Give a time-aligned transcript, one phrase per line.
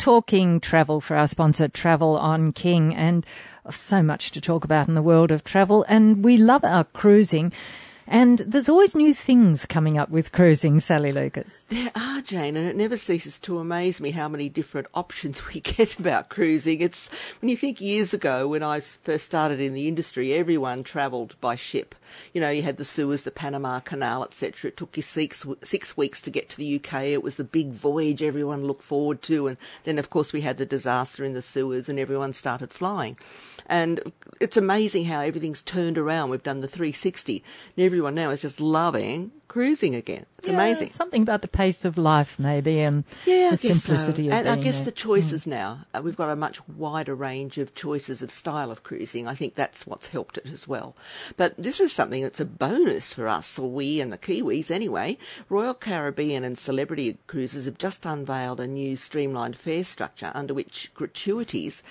[0.00, 3.24] talking travel for our sponsor, Travel on King, and
[3.70, 5.84] so much to talk about in the world of travel.
[5.88, 7.52] And we love our cruising.
[8.12, 11.66] And there's always new things coming up with cruising, Sally Lucas.
[11.66, 15.60] There are, Jane, and it never ceases to amaze me how many different options we
[15.60, 16.80] get about cruising.
[16.80, 17.08] It's
[17.40, 21.54] when you think years ago, when I first started in the industry, everyone travelled by
[21.54, 21.94] ship.
[22.34, 24.70] You know, you had the Suez, the Panama Canal, etc.
[24.70, 27.04] It took you six six weeks to get to the UK.
[27.04, 30.58] It was the big voyage everyone looked forward to, and then of course we had
[30.58, 33.16] the disaster in the Suez, and everyone started flying.
[33.66, 36.30] And it's amazing how everything's turned around.
[36.30, 37.44] We've done the 360,
[37.76, 40.24] and everyone now is just loving cruising again.
[40.38, 40.90] It's yeah, amazing.
[40.90, 44.34] Something about the pace of life, maybe, and yeah, the simplicity so.
[44.36, 44.84] And I guess there.
[44.86, 45.48] the choices mm.
[45.48, 45.80] now.
[45.92, 49.26] Uh, we've got a much wider range of choices of style of cruising.
[49.26, 50.96] I think that's what's helped it as well.
[51.36, 55.18] But this is something that's a bonus for us, or we and the Kiwis anyway.
[55.48, 60.92] Royal Caribbean and Celebrity Cruises have just unveiled a new streamlined fare structure under which
[60.94, 61.82] gratuities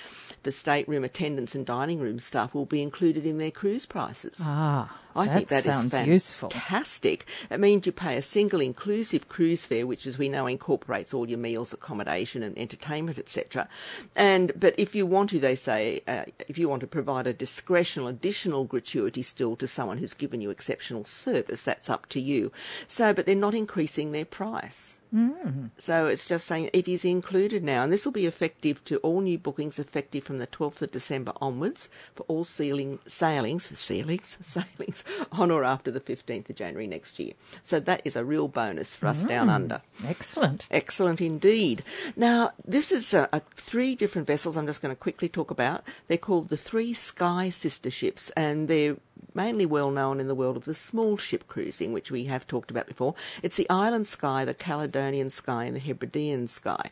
[0.42, 4.40] for stateroom attendants and dining room staff will be included in their cruise prices.
[4.44, 4.98] Ah.
[5.16, 6.50] I that think that sounds is useful.
[6.50, 7.26] fantastic.
[7.50, 11.28] It means you pay a single inclusive cruise fare, which, as we know, incorporates all
[11.28, 13.68] your meals, accommodation, and entertainment, etc.
[14.16, 17.34] And but if you want to, they say, uh, if you want to provide a
[17.34, 22.52] discretional additional gratuity still to someone who's given you exceptional service, that's up to you.
[22.88, 25.00] So, but they're not increasing their price.
[25.14, 25.72] Mm.
[25.80, 29.22] So it's just saying it is included now, and this will be effective to all
[29.22, 34.99] new bookings effective from the 12th of December onwards for all sailing, sailings, sailings, sailings
[35.32, 37.34] on or after the 15th of January next year.
[37.64, 39.30] So that is a real bonus for us mm.
[39.30, 39.82] down under.
[40.08, 40.68] Excellent.
[40.72, 41.84] Excellent indeed.
[42.16, 45.84] Now, this is a, a, three different vessels I'm just going to quickly talk about.
[46.08, 48.98] They're called the Three Sky Sister Ships, and they're
[49.34, 52.72] mainly well known in the world of the small ship cruising, which we have talked
[52.72, 53.16] about before.
[53.42, 56.90] It's the Island Sky, the Caledonian Sky, and the Hebridean Sky.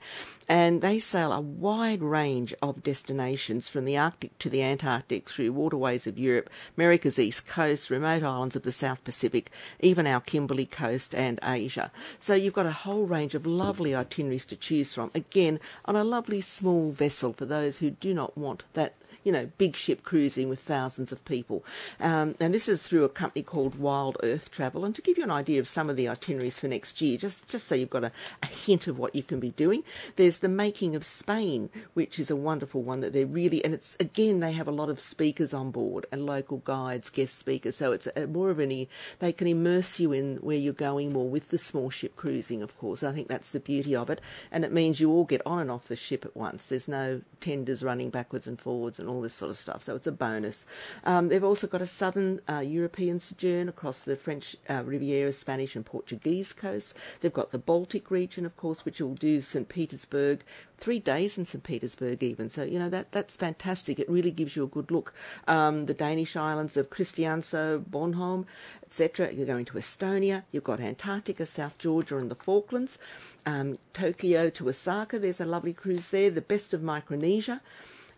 [0.47, 5.51] And they sail a wide range of destinations from the Arctic to the Antarctic through
[5.51, 10.65] waterways of Europe, America's east coast, remote islands of the South Pacific, even our Kimberley
[10.65, 11.91] coast and Asia.
[12.19, 15.11] So you've got a whole range of lovely itineraries to choose from.
[15.13, 19.49] Again, on a lovely small vessel for those who do not want that you know,
[19.57, 21.63] big ship cruising with thousands of people.
[21.99, 24.85] Um, and this is through a company called Wild Earth Travel.
[24.85, 27.47] And to give you an idea of some of the itineraries for next year, just,
[27.47, 28.11] just so you've got a,
[28.43, 29.83] a hint of what you can be doing,
[30.15, 33.95] there's the Making of Spain, which is a wonderful one that they're really, and it's
[33.99, 37.75] again, they have a lot of speakers on board and local guides, guest speakers.
[37.75, 38.87] So it's a, more of an,
[39.19, 42.77] they can immerse you in where you're going more with the small ship cruising, of
[42.77, 43.03] course.
[43.03, 44.21] I think that's the beauty of it.
[44.51, 46.67] And it means you all get on and off the ship at once.
[46.67, 49.83] There's no tenders running backwards and forwards and all all this sort of stuff.
[49.83, 50.65] So it's a bonus.
[51.03, 55.75] Um, they've also got a southern uh, European sojourn across the French uh, Riviera, Spanish,
[55.75, 56.93] and Portuguese coasts.
[57.19, 59.67] They've got the Baltic region, of course, which will do St.
[59.67, 60.43] Petersburg,
[60.77, 61.63] three days in St.
[61.63, 62.47] Petersburg even.
[62.49, 63.99] So, you know, that that's fantastic.
[63.99, 65.13] It really gives you a good look.
[65.47, 68.45] Um, the Danish islands of Christiansø, Bornholm,
[68.83, 69.33] etc.
[69.33, 70.43] You're going to Estonia.
[70.51, 72.99] You've got Antarctica, South Georgia, and the Falklands.
[73.47, 75.17] Um, Tokyo to Osaka.
[75.17, 76.29] There's a lovely cruise there.
[76.29, 77.61] The best of Micronesia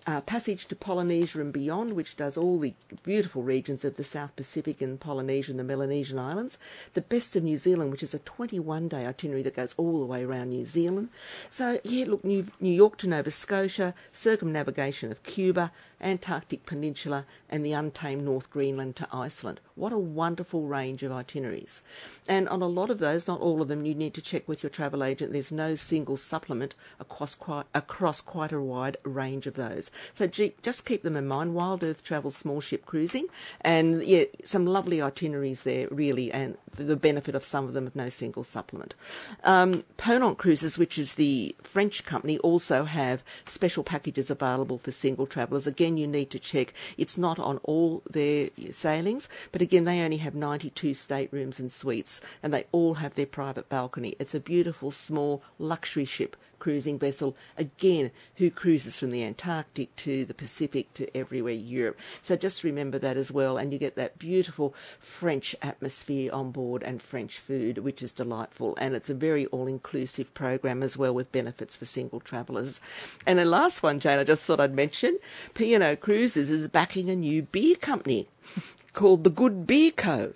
[0.09, 4.35] uh, Passage to Polynesia and Beyond, which does all the beautiful regions of the South
[4.35, 6.57] Pacific and Polynesia and the Melanesian Islands.
[6.93, 10.07] The Best of New Zealand, which is a 21 day itinerary that goes all the
[10.07, 11.09] way around New Zealand.
[11.51, 15.71] So, yeah, look, New, New York to Nova Scotia, circumnavigation of Cuba,
[16.01, 19.59] Antarctic Peninsula, and the untamed North Greenland to Iceland.
[19.75, 21.81] What a wonderful range of itineraries.
[22.27, 24.63] And on a lot of those, not all of them, you need to check with
[24.63, 25.33] your travel agent.
[25.33, 29.91] There's no single supplement across quite, across quite a wide range of those.
[30.13, 31.55] So just keep them in mind.
[31.55, 33.27] Wild Earth Travel Small Ship Cruising,
[33.61, 37.95] and yeah, some lovely itineraries there, really, and the benefit of some of them of
[37.95, 38.95] no single supplement.
[39.43, 45.27] Um, Ponant Cruises, which is the French company, also have special packages available for single
[45.27, 45.67] travellers.
[45.67, 46.73] Again, you need to check.
[46.97, 52.21] It's not on all their sailings, but again, they only have 92 staterooms and suites,
[52.41, 54.15] and they all have their private balcony.
[54.19, 60.25] It's a beautiful, small, luxury ship cruising vessel, again, who cruises from the Antarctic to
[60.25, 61.97] the Pacific to everywhere Europe.
[62.21, 66.83] So just remember that as well, and you get that beautiful French atmosphere on board
[66.83, 68.75] and French food, which is delightful.
[68.79, 72.81] And it's a very all inclusive program as well with benefits for single travellers.
[73.25, 75.17] And the last one, Jane, I just thought I'd mention
[75.53, 78.27] P&O Cruises is backing a new beer company
[78.93, 80.33] called the Good Beer Co.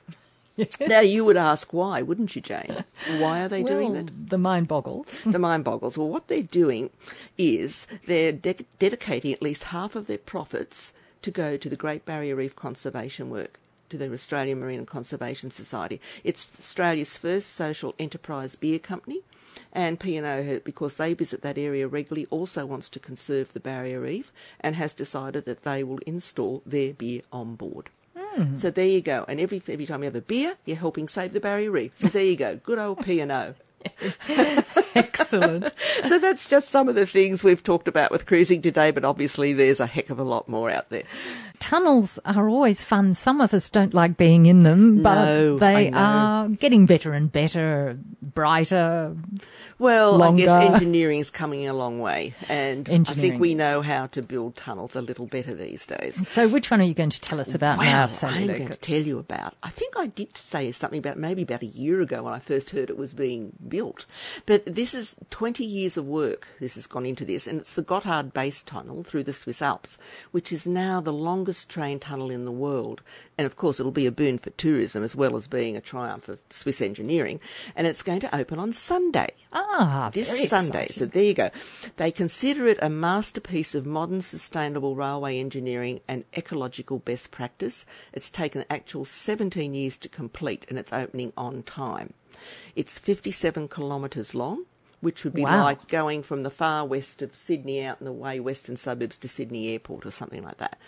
[0.88, 2.84] now you would ask why, wouldn't you, Jane?
[3.18, 4.30] Why are they well, doing that?
[4.30, 5.22] The mind boggles.
[5.26, 5.98] the mind boggles.
[5.98, 6.90] Well, what they're doing
[7.38, 12.06] is they're de- dedicating at least half of their profits to go to the Great
[12.06, 13.60] Barrier Reef conservation work
[13.90, 16.02] to the Australian Marine and Conservation Society.
[16.24, 19.22] It's Australia's first social enterprise beer company
[19.72, 24.32] And P&O, because they visit that area regularly, also wants to conserve the barrier reef
[24.60, 27.90] and has decided that they will install their beer on board.
[28.36, 28.56] Hmm.
[28.56, 29.26] So there you go.
[29.28, 31.92] And every every time you have a beer, you're helping save the barrier reef.
[31.96, 32.58] So there you go.
[32.58, 33.54] Good old P&O.
[34.96, 35.74] Excellent.
[36.06, 39.54] so that's just some of the things we've talked about with cruising today, but obviously
[39.54, 41.04] there's a heck of a lot more out there.
[41.64, 43.14] Tunnels are always fun.
[43.14, 47.32] Some of us don't like being in them, but No, they are getting better and
[47.32, 49.16] better, brighter.
[49.80, 50.74] Well, I guess Longer.
[50.76, 55.02] engineering's coming a long way, and I think we know how to build tunnels a
[55.02, 56.28] little better these days.
[56.28, 58.76] So, which one are you going to tell us about now, Sally I'm going to
[58.76, 59.56] tell you about.
[59.64, 62.72] I think I did say something about maybe about a year ago when I first
[62.72, 64.06] heard it was being built.
[64.46, 66.46] But this is 20 years of work.
[66.60, 69.98] This has gone into this, and it's the Gotthard Base Tunnel through the Swiss Alps,
[70.32, 73.02] which is now the longest train tunnel in the world.
[73.38, 76.30] And of course, it'll be a boon for tourism as well as being a triumph
[76.30, 77.40] of Swiss engineering.
[77.76, 80.84] And it's going to open on Sunday Ah, this Sunday.
[80.86, 80.94] exciting.
[80.94, 81.50] So there you go.
[81.98, 87.86] They consider it a masterpiece of modern sustainable railway engineering and ecological best practice.
[88.14, 92.14] It's taken actual 17 years to complete and it's opening on time.
[92.76, 94.66] It's 57 kilometres long.
[95.02, 95.66] Which would be Wow.
[95.66, 99.28] like going from the far west of Sydney out in the way western suburbs to
[99.28, 100.80] Sydney Airport or something like that.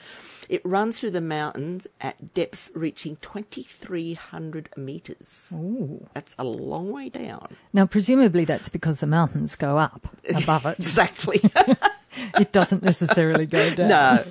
[0.49, 5.51] It runs through the mountains at depths reaching 2,300 metres.
[5.53, 6.07] Ooh.
[6.13, 7.55] That's a long way down.
[7.73, 10.77] Now, presumably that's because the mountains go up above it.
[10.79, 11.41] Exactly.
[12.39, 13.89] it doesn't necessarily go down.
[13.89, 14.25] No,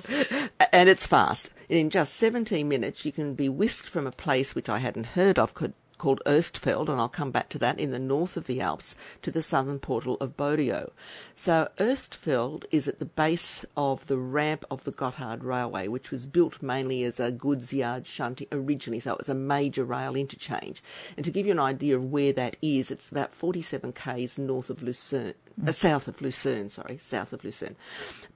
[0.71, 1.51] and it's fast.
[1.69, 5.39] In just 17 minutes, you can be whisked from a place which I hadn't heard
[5.39, 5.73] of called,
[6.05, 9.31] called Erstfeld, and I'll come back to that, in the north of the Alps, to
[9.31, 10.91] the southern portal of Bodio.
[11.35, 16.27] So Erstfeld is at the base of the ramp of the Gotthard Railway, which was
[16.27, 20.83] built mainly as a goods yard shunting originally, so it was a major rail interchange.
[21.17, 24.69] And to give you an idea of where that is, it's about 47 k's north
[24.69, 25.33] of Lucerne,
[25.65, 27.75] uh, south of Lucerne, sorry, south of Lucerne.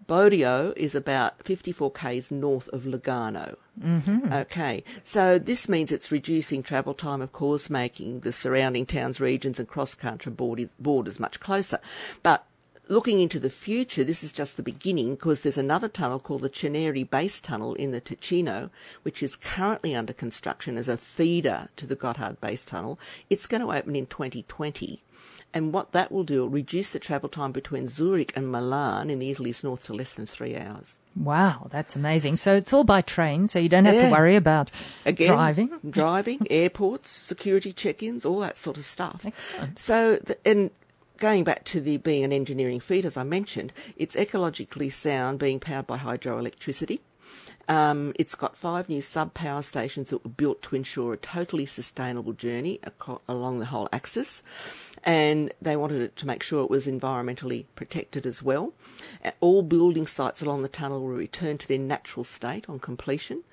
[0.08, 3.56] Bodio is about 54 k's north of Lugano.
[3.80, 4.34] Mm-hmm.
[4.34, 9.60] Okay, so this means it's reducing travel time, of course, making the surrounding towns, regions,
[9.60, 11.80] and cross-country borders, borders much closer.
[12.24, 12.46] But
[12.90, 16.50] looking into the future, this is just the beginning because there's another tunnel called the
[16.50, 18.70] Ceneri Base Tunnel in the Ticino,
[19.04, 23.00] which is currently under construction as a feeder to the Gotthard Base Tunnel.
[23.30, 25.04] It's going to open in 2020.
[25.52, 29.18] And what that will do, will reduce the travel time between Zurich and Milan in
[29.20, 30.98] the Italy's north to less than three hours.
[31.16, 32.36] Wow, that's amazing.
[32.38, 34.70] So it's all by train, so you don't have to worry about
[35.06, 35.72] Again, driving.
[35.90, 39.26] driving, airports, security check-ins, all that sort of stuff.
[39.26, 39.80] Excellent.
[39.80, 40.70] So, the, and
[41.20, 45.60] going back to the being an engineering feat, as I mentioned, it's ecologically sound, being
[45.60, 47.00] powered by hydroelectricity.
[47.68, 51.68] Um, it's got five new sub power stations that were built to ensure a totally
[51.68, 52.80] sustainable journey
[53.28, 54.42] along the whole axis.
[55.04, 58.74] And they wanted it to make sure it was environmentally protected as well.
[59.40, 63.44] All building sites along the tunnel will return to their natural state on completion.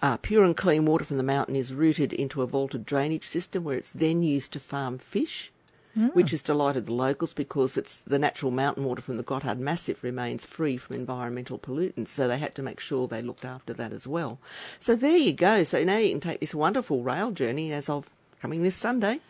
[0.00, 3.64] Uh, pure and clean water from the mountain is routed into a vaulted drainage system
[3.64, 5.52] where it's then used to farm fish
[5.94, 10.02] which has delighted the locals because it's the natural mountain water from the Gotthard Massif
[10.02, 12.08] remains free from environmental pollutants.
[12.08, 14.38] So they had to make sure they looked after that as well.
[14.78, 15.64] So there you go.
[15.64, 18.08] So now you can take this wonderful rail journey as of
[18.40, 19.20] coming this Sunday,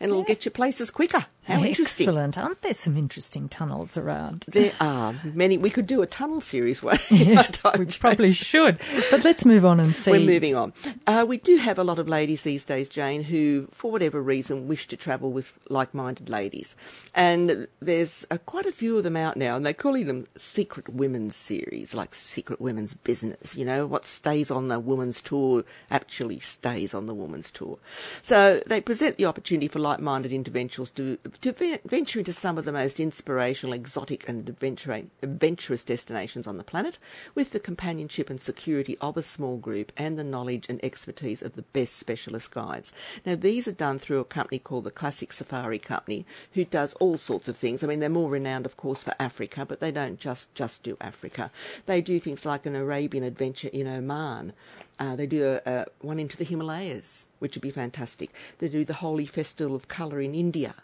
[0.00, 1.26] and it'll get you places quicker.
[1.46, 2.08] How interesting!
[2.08, 2.36] Excellent.
[2.36, 4.44] Aren't there some interesting tunnels around?
[4.48, 5.56] There are many.
[5.58, 6.82] We could do a tunnel series.
[6.82, 8.80] One Yes, time, we probably should.
[9.12, 10.10] But let's move on and see.
[10.10, 10.72] We're moving on.
[11.06, 14.66] Uh, we do have a lot of ladies these days, Jane, who, for whatever reason,
[14.66, 16.74] wish to travel with like-minded ladies,
[17.14, 20.88] and there's uh, quite a few of them out now, and they're calling them secret
[20.88, 23.54] women's series, like secret women's business.
[23.54, 27.78] You know, what stays on the woman's tour actually stays on the woman's tour.
[28.22, 32.72] So they present the opportunity for like-minded individuals to to venture into some of the
[32.72, 36.98] most inspirational, exotic, and adventurous destinations on the planet,
[37.34, 41.54] with the companionship and security of a small group and the knowledge and expertise of
[41.54, 42.92] the best specialist guides.
[43.24, 47.18] Now, these are done through a company called the Classic Safari Company, who does all
[47.18, 47.82] sorts of things.
[47.82, 50.96] I mean, they're more renowned, of course, for Africa, but they don't just just do
[51.00, 51.50] Africa.
[51.86, 54.52] They do things like an Arabian adventure in Oman.
[54.98, 58.30] Uh, they do a, a one into the Himalayas, which would be fantastic.
[58.58, 60.74] They do the Holi Festival of Colour in India.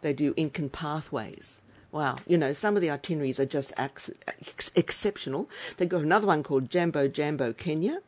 [0.00, 1.62] They do Incan pathways.
[1.92, 5.48] Wow, you know, some of the itineraries are just ex- ex- exceptional.
[5.76, 8.00] They've got another one called Jambo Jambo Kenya,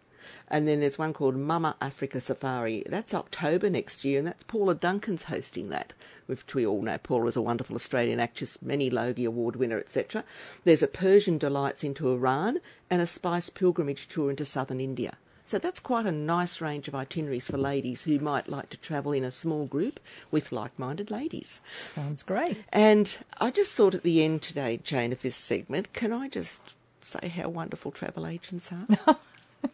[0.49, 2.83] and then there's one called Mama Africa Safari.
[2.87, 5.93] That's October next year, and that's Paula Duncan's hosting that,
[6.27, 6.97] which we all know.
[6.99, 10.25] Paula's a wonderful Australian actress, many Logie Award winner, etc.
[10.65, 15.19] There's a Persian Delights into Iran and a Spice Pilgrimage tour into southern India.
[15.47, 19.13] So that's quite a nice range of itineraries for ladies who might like to travel
[19.13, 21.61] in a small group with like minded ladies.
[21.71, 22.65] Sounds great.
[22.73, 26.75] And I just thought at the end today, Jane, of this segment, can I just
[27.01, 29.19] say how wonderful travel agents are?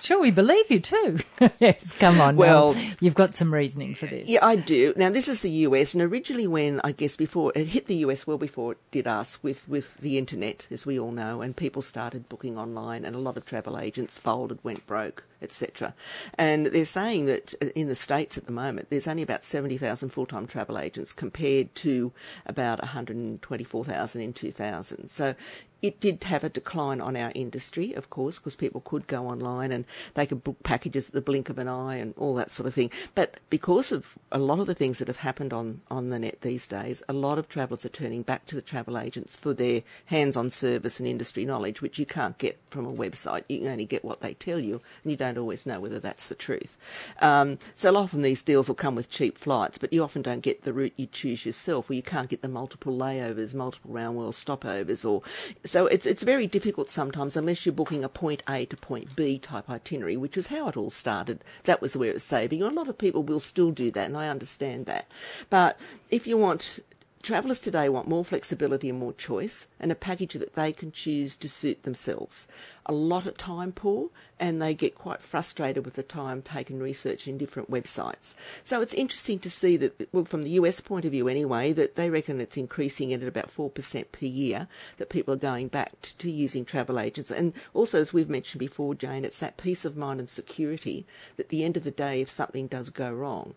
[0.00, 1.18] Sure, we believe you too.
[1.58, 2.36] yes, come on.
[2.36, 4.28] Well- Well, you've got some reasoning for this.
[4.28, 4.92] Yeah, I do.
[4.96, 8.26] Now, this is the US, and originally, when I guess before it hit the US
[8.26, 11.82] well before it did us with, with the internet, as we all know, and people
[11.82, 15.94] started booking online, and a lot of travel agents folded, went broke, etc.
[16.38, 20.08] And they're saying that uh, in the States at the moment, there's only about 70,000
[20.10, 22.12] full time travel agents compared to
[22.46, 25.08] about 124,000 in 2000.
[25.08, 25.34] So
[25.82, 29.45] it did have a decline on our industry, of course, because people could go online
[29.46, 29.84] and
[30.14, 32.74] they could book packages at the blink of an eye and all that sort of
[32.74, 32.90] thing.
[33.14, 36.40] But because of a lot of the things that have happened on, on the net
[36.42, 39.82] these days, a lot of travellers are turning back to the travel agents for their
[40.06, 43.44] hands on service and industry knowledge, which you can't get from a website.
[43.48, 46.28] You can only get what they tell you, and you don't always know whether that's
[46.28, 46.76] the truth.
[47.20, 50.62] Um, so often these deals will come with cheap flights, but you often don't get
[50.62, 54.34] the route you choose yourself, or you can't get the multiple layovers, multiple round world
[54.34, 55.22] stopovers, or
[55.64, 59.35] so it's it's very difficult sometimes unless you're booking a point A to point B
[59.38, 61.42] type itinerary, which is how it all started.
[61.64, 62.62] That was where it was saving.
[62.62, 65.10] A lot of people will still do that, and I understand that.
[65.50, 65.78] But
[66.10, 66.80] if you want
[67.26, 71.34] Travellers today want more flexibility and more choice, and a package that they can choose
[71.34, 72.46] to suit themselves.
[72.86, 77.36] A lot of time poor, and they get quite frustrated with the time taken researching
[77.36, 78.36] different websites.
[78.62, 81.96] So it's interesting to see that, well, from the US point of view anyway, that
[81.96, 84.68] they reckon it's increasing at about 4% per year,
[84.98, 87.32] that people are going back to, to using travel agents.
[87.32, 91.46] And also, as we've mentioned before, Jane, it's that peace of mind and security that
[91.46, 93.56] at the end of the day, if something does go wrong,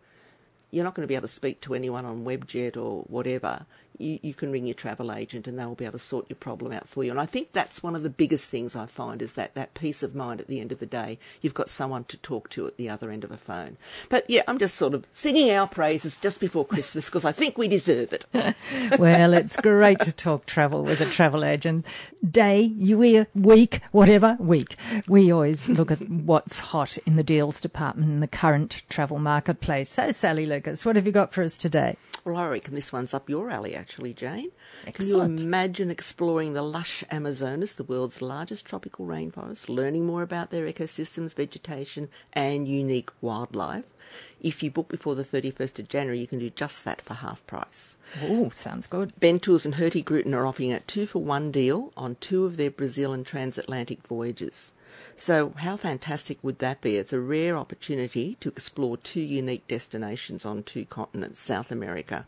[0.71, 3.65] you're not going to be able to speak to anyone on Webjet or whatever.
[3.99, 6.71] You, you can ring your travel agent and they'll be able to sort your problem
[6.71, 7.11] out for you.
[7.11, 10.01] And I think that's one of the biggest things I find is that, that peace
[10.01, 11.19] of mind at the end of the day.
[11.41, 13.77] You've got someone to talk to at the other end of a phone.
[14.09, 17.57] But yeah, I'm just sort of singing our praises just before Christmas because I think
[17.57, 18.25] we deserve it.
[18.99, 21.85] well, it's great to talk travel with a travel agent.
[22.27, 24.75] Day, year, week, whatever, week.
[25.07, 29.89] We always look at what's hot in the deals department in the current travel marketplace.
[29.89, 31.97] So, Sally Lucas, what have you got for us today?
[32.25, 34.51] Well, I reckon this one's up your alley, actually, Jane.
[34.85, 34.95] Excellent.
[34.95, 40.51] Can you imagine exploring the lush Amazonas, the world's largest tropical rainforest, learning more about
[40.51, 43.85] their ecosystems, vegetation, and unique wildlife?
[44.41, 47.45] If you book before the 31st of January, you can do just that for half
[47.45, 47.95] price.
[48.23, 49.13] Oh, sounds good.
[49.19, 53.13] Bentours and Hurtigruten are offering a two for one deal on two of their Brazil
[53.13, 54.71] and transatlantic voyages.
[55.15, 56.95] So, how fantastic would that be?
[56.95, 62.25] It's a rare opportunity to explore two unique destinations on two continents, South America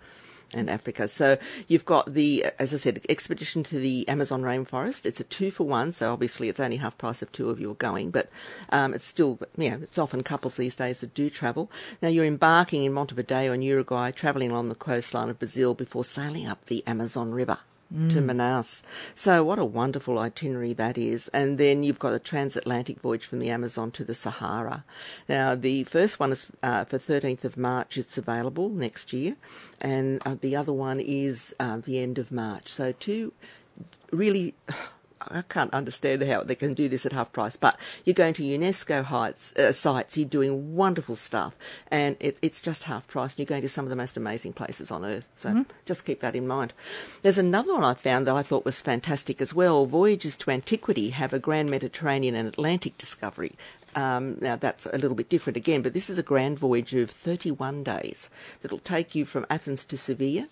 [0.53, 1.07] and Africa.
[1.07, 5.05] So you've got the, as I said, expedition to the Amazon rainforest.
[5.05, 7.71] It's a two for one, so obviously it's only half price if two of you
[7.71, 8.29] are going, but
[8.69, 11.71] um, it's still, you know, it's often couples these days that do travel.
[12.01, 16.47] Now you're embarking in Montevideo in Uruguay, travelling along the coastline of Brazil before sailing
[16.47, 17.59] up the Amazon River
[18.09, 18.83] to Manaus.
[19.15, 21.27] So what a wonderful itinerary that is.
[21.29, 24.85] And then you've got a transatlantic voyage from the Amazon to the Sahara.
[25.27, 27.97] Now the first one is uh, for 13th of March.
[27.97, 29.35] It's available next year,
[29.79, 32.69] and uh, the other one is uh, the end of March.
[32.69, 33.33] So two
[34.11, 34.55] really.
[35.27, 38.43] I can't understand how they can do this at half price, but you're going to
[38.43, 41.55] UNESCO heights, uh, sites, you're doing wonderful stuff,
[41.89, 44.53] and it, it's just half price, and you're going to some of the most amazing
[44.53, 45.27] places on earth.
[45.37, 46.73] So just keep that in mind.
[47.21, 49.85] There's another one I found that I thought was fantastic as well.
[49.85, 53.53] Voyages to Antiquity have a grand Mediterranean and Atlantic discovery.
[53.95, 57.09] Um, now that's a little bit different again, but this is a grand voyage of
[57.09, 58.29] 31 days
[58.61, 60.47] that'll take you from Athens to Sevilla,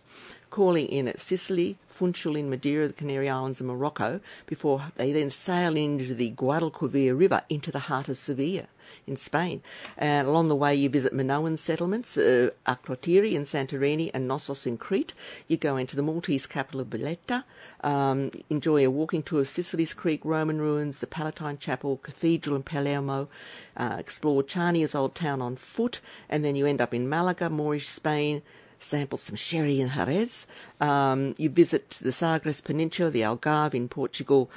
[0.50, 5.30] calling in at Sicily, Funchal in Madeira, the Canary Islands, and Morocco, before they then
[5.30, 8.68] sail into the Guadalquivir River into the heart of Sevilla
[9.06, 9.62] in Spain.
[9.98, 14.78] And along the way, you visit Minoan settlements, uh, Akrotiri in Santorini, and Knossos in
[14.78, 15.14] Crete.
[15.48, 17.46] You go into the Maltese capital of Valletta,
[17.84, 22.64] um, enjoy a walking tour of Sicily's Greek, Roman ruins, the Palatine Chapel, Cathedral in
[22.64, 23.30] Palermo,
[23.78, 27.88] uh, explore Chania's old town on foot, and then you end up in Malaga, Moorish
[27.88, 28.42] Spain,
[28.80, 30.48] sample some sherry in Jerez.
[30.80, 34.50] Um, you visit the Sagres Peninsula, the Algarve in Portugal.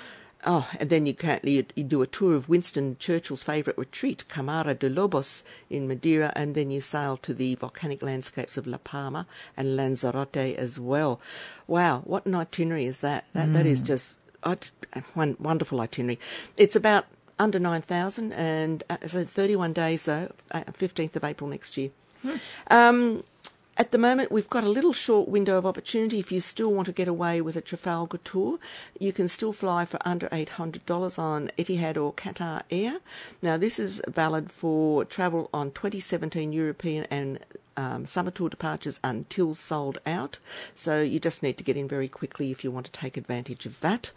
[0.44, 4.26] Oh, and then you, can, you, you do a tour of Winston Churchill's favourite retreat,
[4.28, 8.78] Camara de Lobos in Madeira, and then you sail to the volcanic landscapes of La
[8.78, 9.26] Palma
[9.56, 11.20] and Lanzarote as well.
[11.68, 13.24] Wow, what an itinerary is that?
[13.34, 14.18] That, that is just
[15.14, 16.18] one wonderful itinerary.
[16.56, 17.06] It's about
[17.38, 21.90] under 9,000 and uh, so 31 days though, uh, 15th of April next year.
[22.70, 23.24] Um,
[23.76, 26.18] at the moment, we've got a little short window of opportunity.
[26.18, 28.58] If you still want to get away with a Trafalgar tour,
[28.98, 33.00] you can still fly for under $800 on Etihad or Qatar Air.
[33.40, 37.40] Now, this is valid for travel on 2017 European and
[37.76, 40.38] um, summer tour departures until sold out.
[40.74, 43.64] So you just need to get in very quickly if you want to take advantage
[43.64, 44.10] of that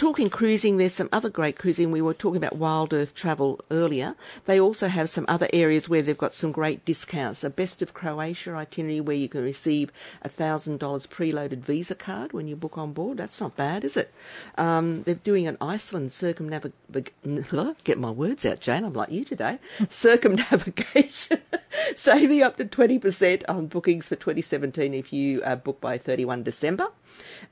[0.00, 1.90] talking cruising, there's some other great cruising.
[1.90, 4.14] We were talking about Wild Earth Travel earlier.
[4.46, 7.44] They also have some other areas where they've got some great discounts.
[7.44, 9.92] A Best of Croatia itinerary where you can receive
[10.22, 13.18] a $1,000 preloaded Visa card when you book on board.
[13.18, 14.10] That's not bad, is it?
[14.56, 17.12] Um, they're doing an Iceland circumnavigation.
[17.84, 18.84] Get my words out, Jane.
[18.84, 19.58] I'm like you today.
[19.90, 21.42] circumnavigation.
[21.94, 26.88] Saving up to 20% on bookings for 2017 if you uh, book by 31 December.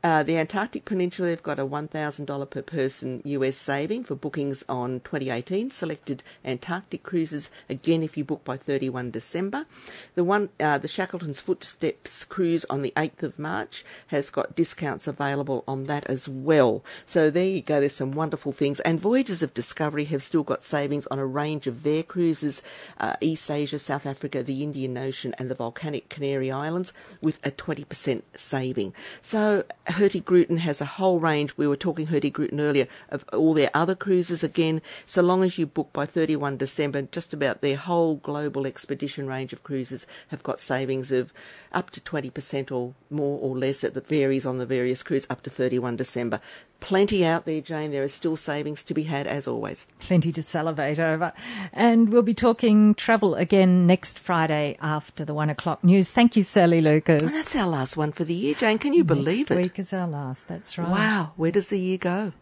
[0.02, 5.00] Uh, the Antarctic Peninsula, they've got a $1,000 per person US saving for bookings on
[5.00, 7.50] 2018 selected Antarctic cruises.
[7.68, 9.66] Again, if you book by 31 December,
[10.14, 15.06] the one, uh, the Shackleton's Footsteps cruise on the 8th of March has got discounts
[15.06, 16.84] available on that as well.
[17.06, 17.80] So there you go.
[17.80, 18.80] There's some wonderful things.
[18.80, 22.62] And Voyages of Discovery have still got savings on a range of their cruises:
[22.98, 27.50] uh, East Asia, South Africa, the Indian Ocean, and the volcanic Canary Islands, with a
[27.50, 28.94] 20% saving.
[29.22, 31.56] So Hurtigruten has a whole range.
[31.56, 34.82] We were talking Hurtigruten earlier of all their other cruises again.
[35.06, 39.52] So long as you book by 31 December, just about their whole global expedition range
[39.52, 41.32] of cruises have got savings of
[41.72, 43.84] up to 20% or more or less.
[43.84, 46.40] It varies on the various cruises up to 31 December.
[46.80, 47.90] Plenty out there, Jane.
[47.90, 49.86] There are still savings to be had, as always.
[49.98, 51.32] Plenty to salivate over.
[51.72, 56.12] And we'll be talking travel again next Friday after the one o'clock news.
[56.12, 57.22] Thank you, Sally Lucas.
[57.22, 58.78] Oh, that's our last one for the year, Jane.
[58.78, 59.54] Can you believe next it?
[59.54, 60.46] Next week is our last.
[60.48, 60.88] That's right.
[60.88, 61.32] Wow.
[61.36, 62.32] Where does the year go?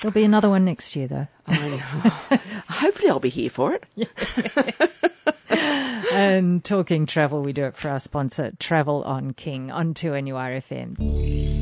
[0.00, 1.28] There'll be another one next year, though.
[1.46, 3.84] Hopefully, I'll be here for it.
[5.54, 6.10] Yes.
[6.12, 11.61] and talking travel, we do it for our sponsor, Travel on King, on 2NURFM.